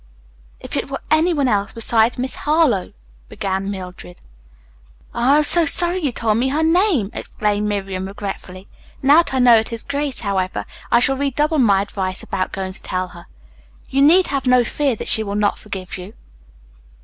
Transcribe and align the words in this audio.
"If 0.59 0.75
it 0.77 0.89
were 0.89 0.99
any 1.11 1.31
one 1.31 1.47
else 1.47 1.73
besides 1.73 2.17
Miss 2.17 2.33
Harlowe," 2.33 2.93
began 3.29 3.69
Mildred. 3.69 4.17
"Oh, 5.13 5.33
I 5.33 5.37
am 5.37 5.43
so 5.43 5.67
sorry 5.67 5.99
you 5.99 6.11
told 6.11 6.39
me 6.39 6.47
her 6.47 6.63
name!" 6.63 7.11
exclaimed 7.13 7.67
Miriam 7.69 8.07
regretfully. 8.07 8.67
"Now 9.03 9.17
that 9.17 9.31
I 9.35 9.37
know 9.37 9.59
it 9.59 9.71
is 9.71 9.83
Grace, 9.83 10.21
however, 10.21 10.65
I 10.91 11.01
shall 11.01 11.17
redouble 11.17 11.59
my 11.59 11.83
advice 11.83 12.23
about 12.23 12.51
going 12.51 12.73
to 12.73 13.07
her. 13.09 13.27
You 13.91 14.01
need 14.01 14.25
have 14.25 14.47
no 14.47 14.63
fear 14.63 14.95
that 14.95 15.07
she 15.07 15.21
will 15.21 15.35
not 15.35 15.59
forgive 15.59 15.95
you. 15.99 16.15